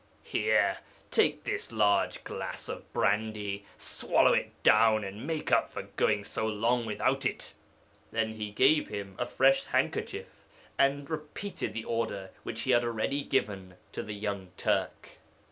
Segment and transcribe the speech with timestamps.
[0.23, 0.79] Here,
[1.11, 6.47] take this large glass of brandy, swallow it down, and make up for going so
[6.47, 7.53] long without it."
[8.11, 10.43] Then he gave him a fresh handkerchief,
[10.75, 15.19] and repeated the order which he had already given to the young Turk.